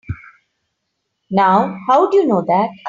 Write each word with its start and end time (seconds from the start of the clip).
Now 1.29 1.77
how'd 1.87 2.13
you 2.15 2.25
know 2.25 2.41
that? 2.41 2.69